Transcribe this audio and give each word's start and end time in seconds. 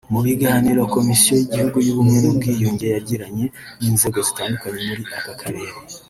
Mu 0.13 0.19
biganiro 0.25 0.81
Komisiyo 0.95 1.33
y’Igihugu 1.39 1.77
y’Ubumwe 1.85 2.17
n’Ubwiyunge 2.19 2.85
yagiranye 2.95 3.45
n’inzego 3.81 4.17
zitandukanye 4.27 4.79
muri 4.89 5.03
aka 5.17 5.33
karere 5.41 5.73